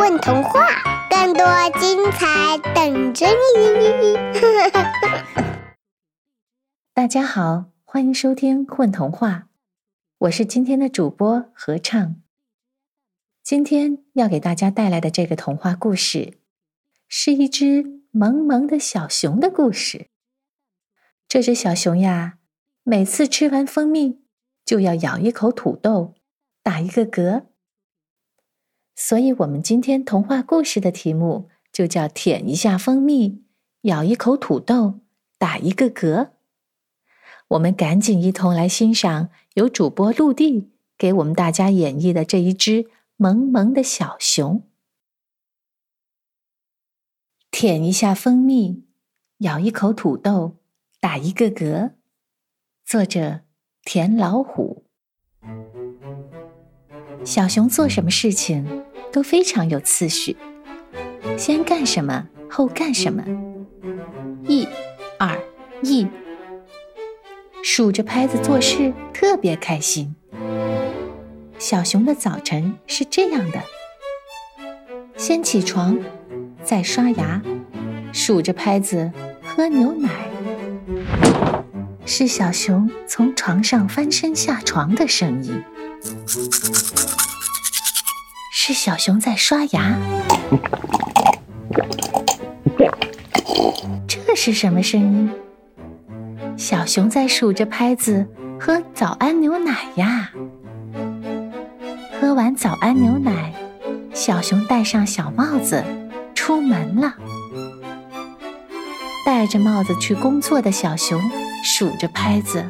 [0.00, 0.66] 问童话，
[1.10, 1.44] 更多
[1.78, 4.16] 精彩等着你！
[6.94, 9.30] 大家好，欢迎收听《混童话》，
[10.20, 12.16] 我是今天的主播合唱。
[13.42, 16.38] 今天要给大家带来的这个童话故事，
[17.06, 20.06] 是一只萌萌的小熊的故事。
[21.28, 22.38] 这只小熊呀，
[22.84, 24.22] 每次吃完蜂蜜，
[24.64, 26.14] 就要咬一口土豆，
[26.62, 27.49] 打一个嗝。
[29.02, 33.42] 所以，我们今天童话故事的题目就叫“舔一下蜂蜜，
[33.82, 35.00] 咬一口土豆，
[35.38, 36.32] 打一个嗝”。
[37.48, 40.68] 我们赶紧一同来欣赏由主播陆地
[40.98, 44.68] 给我们大家演绎的这一只萌萌的小熊。
[47.50, 48.84] 舔一下蜂蜜，
[49.38, 50.58] 咬一口土豆，
[51.00, 51.92] 打一个嗝。
[52.84, 53.40] 作者：
[53.82, 54.84] 田老虎。
[57.24, 58.84] 小熊做什么事情？
[59.12, 60.36] 都非常有次序，
[61.36, 63.24] 先干什么，后干什么，
[64.46, 64.66] 一、
[65.18, 65.38] 二、
[65.82, 66.06] 一，
[67.62, 70.14] 数着拍子做事，特别开心。
[71.58, 73.60] 小熊的早晨是这样的：
[75.16, 75.98] 先起床，
[76.62, 77.42] 再刷牙，
[78.12, 79.12] 数着拍子
[79.44, 80.08] 喝牛奶。
[82.06, 85.62] 是小熊从床上翻身下床的声音。
[88.72, 89.98] 是小熊在刷牙，
[94.06, 95.28] 这是什么声音？
[96.56, 98.24] 小熊在数着拍子
[98.60, 100.30] 喝早安牛奶呀。
[102.20, 103.52] 喝完早安牛奶，
[104.14, 105.84] 小熊戴上小帽子
[106.32, 107.14] 出门了。
[109.26, 111.20] 戴着帽子去工作的小熊
[111.64, 112.64] 数着拍子，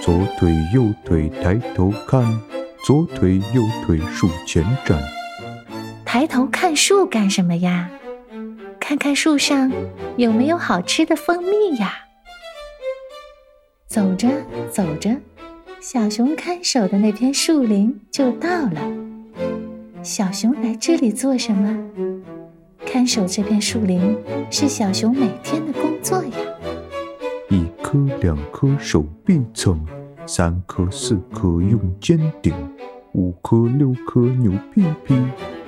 [0.00, 2.40] 左腿右腿抬头看。
[2.84, 4.96] 左腿右腿数前站，
[6.06, 7.90] 抬头看树干什么呀？
[8.78, 9.70] 看看树上
[10.16, 11.92] 有没有好吃的蜂蜜呀？
[13.88, 14.28] 走着
[14.70, 15.16] 走着，
[15.80, 18.80] 小熊看守的那片树林就到了。
[20.04, 21.76] 小熊来这里做什么？
[22.86, 24.16] 看守这片树林
[24.48, 26.30] 是小熊每天的工作呀。
[27.50, 29.84] 一颗两颗手臂蹭。
[30.28, 32.52] 三颗四颗用尖顶，
[33.12, 35.14] 五颗六颗牛屁屁，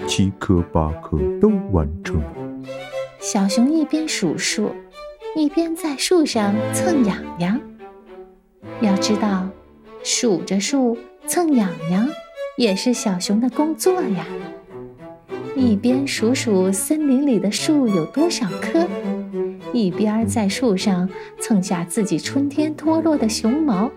[0.07, 2.23] 七颗八颗都完成。
[3.21, 4.73] 小熊一边数数，
[5.35, 7.61] 一边在树上蹭痒痒。
[8.81, 9.49] 要知道，
[10.05, 12.09] 数着树蹭痒痒
[12.57, 14.25] 也是小熊的工作呀。
[15.57, 18.87] 一边数数森林里的树有多少棵，
[19.73, 21.09] 一边在树上
[21.41, 23.91] 蹭下自己春天脱落的熊毛。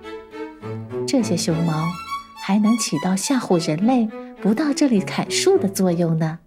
[1.05, 1.87] 这些熊毛
[2.43, 4.09] 还能起到吓唬人类
[4.41, 6.39] 不到这里砍树的作用呢。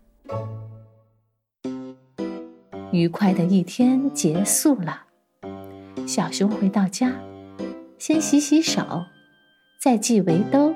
[2.91, 5.03] 愉快的一天结束了，
[6.05, 7.13] 小熊回到家，
[7.97, 8.83] 先洗洗手，
[9.81, 10.75] 再系围兜，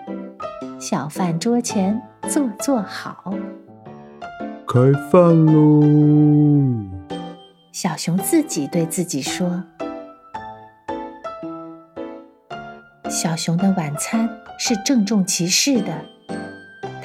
[0.79, 3.35] 小饭桌前坐坐好。
[4.69, 4.79] 开
[5.11, 5.83] 饭喽！
[7.73, 9.65] 小熊自己对自己说。
[13.11, 16.05] 小熊的晚餐是郑重其事的，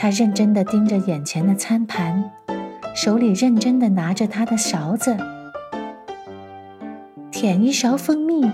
[0.03, 2.29] 他认真地盯着眼前的餐盘，
[2.93, 5.15] 手里认真地拿着他的勺子，
[7.31, 8.45] 舔一勺蜂蜜，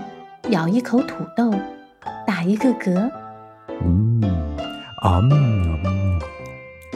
[0.50, 1.52] 咬一口土豆，
[2.24, 3.10] 打一个嗝。
[3.82, 4.22] 嗯，
[5.02, 6.20] 啊嗯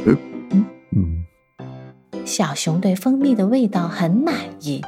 [0.06, 1.26] 嗯嗯。
[2.24, 4.80] 小熊对蜂蜜的味道很满意，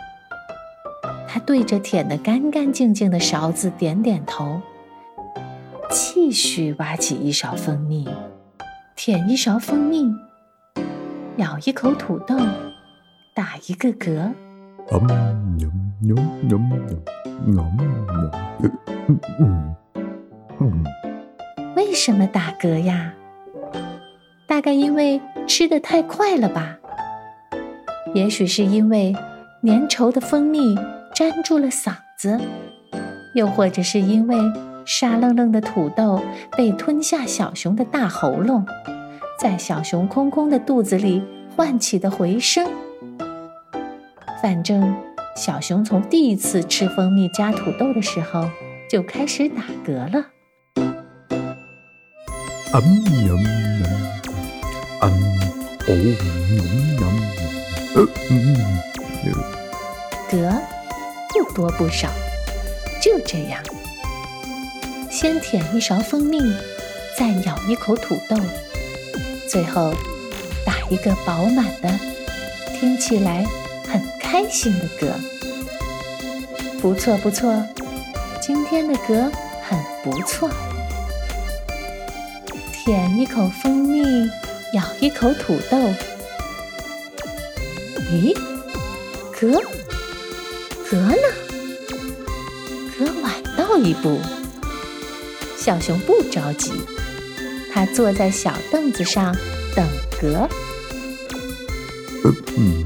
[1.27, 4.61] 他对着舔得干干净净的勺子点点头。
[5.91, 8.09] 继续挖起一勺蜂蜜，
[8.97, 10.11] 舔一勺蜂蜜，
[11.37, 12.35] 咬一口土豆，
[13.35, 14.33] 打一个嗝。
[21.77, 23.13] 为什么打嗝呀？
[24.49, 26.79] 大概因为吃的太快了吧？
[28.15, 29.15] 也许是因为
[29.63, 30.75] 粘稠的蜂蜜
[31.15, 32.41] 粘住了嗓子，
[33.35, 34.39] 又或者是因为……
[34.87, 36.23] 沙愣愣的土豆
[36.57, 38.65] 被吞下小熊的大喉咙，
[39.39, 41.21] 在小熊空空的肚子里
[41.57, 42.71] 唤起的回声。
[44.41, 44.95] 反正
[45.35, 48.49] 小熊从第一次吃蜂蜜加土豆的时候
[48.89, 50.25] 就开始打嗝了。
[52.73, 52.83] 嗯
[53.27, 53.35] 呀
[53.83, 53.87] 呀，
[55.03, 55.05] 嗯
[55.81, 55.91] 哦
[57.97, 57.99] 嗯嗯，
[59.25, 59.29] 嗯，
[60.31, 60.35] 嗝
[61.33, 62.09] 不多不少，
[63.03, 63.61] 就这样。
[65.19, 66.39] 先舔一勺蜂蜜，
[67.19, 68.37] 再咬一口土豆，
[69.49, 69.95] 最后
[70.63, 71.89] 打一个饱满的
[72.79, 73.43] 听起来
[73.89, 75.15] 很开心的歌。
[76.83, 77.67] 不错不错，
[78.43, 79.33] 今天的歌
[79.63, 80.51] 很不错。
[82.85, 84.29] 舔一口蜂蜜，
[84.75, 85.79] 咬一口土豆。
[88.11, 88.37] 咦，
[89.33, 89.63] 格，
[90.91, 91.17] 格呢？
[92.99, 94.21] 格晚到一步。
[95.67, 96.71] 小熊不着急，
[97.73, 99.35] 它坐在小凳子上
[99.75, 99.85] 等
[100.21, 100.49] 格。
[102.57, 102.85] 嗯，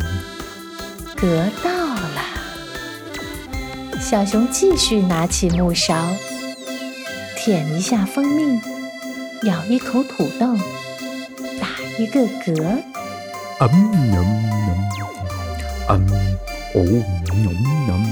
[1.14, 2.22] 格到了，
[4.00, 6.16] 小熊继续拿起木勺，
[7.36, 8.58] 舔一下蜂蜜，
[9.42, 10.56] 咬一口土豆，
[11.60, 11.68] 打
[11.98, 12.62] 一个嗝。
[13.60, 14.16] 嗯嗯，
[15.86, 17.46] 嗯嗯嗯
[17.90, 18.06] 嗯，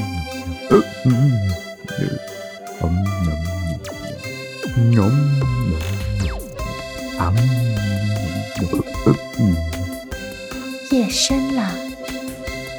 [0.69, 1.13] 嗯嗯嗯
[2.01, 2.19] 嗯，
[10.91, 11.71] 夜深了，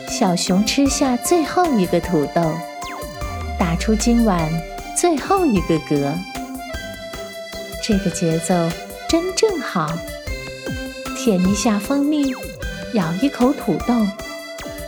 [0.10, 2.42] 小熊吃下最后一个土豆，
[3.58, 4.50] 打出今晚
[4.98, 6.12] 最后一个嗝。
[7.84, 8.54] 这个节奏
[9.08, 9.92] 真正好，
[11.18, 12.34] 舔一下蜂蜜，
[12.94, 14.06] 咬一口土豆，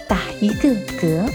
[0.08, 0.70] 打一个
[1.00, 1.30] 嗝。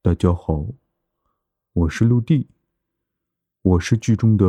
[0.00, 0.64] 大家好，
[1.72, 2.46] 我是陆地，
[3.62, 4.46] 我是剧中的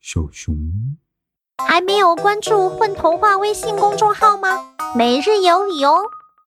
[0.00, 0.56] 小熊。
[1.58, 4.48] 还没有关注“混童话”微信公众号吗？
[4.96, 6.04] 每日有礼哦！